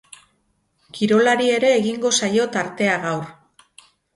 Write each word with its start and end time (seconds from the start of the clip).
Kirolari 0.95 1.51
ere 1.57 1.69
egingo 1.81 2.13
zaio 2.21 2.51
tartea 2.59 2.99
gaur. 3.05 3.31